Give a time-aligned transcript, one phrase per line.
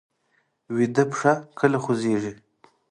[0.75, 2.33] ویده پښه کله خوځېږي